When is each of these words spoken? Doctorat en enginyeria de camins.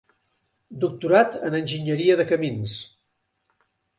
Doctorat 0.83 1.35
en 1.49 1.59
enginyeria 1.59 2.17
de 2.21 2.27
camins. 2.33 2.79